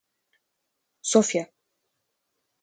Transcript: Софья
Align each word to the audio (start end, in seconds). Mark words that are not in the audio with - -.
Софья 1.11 1.45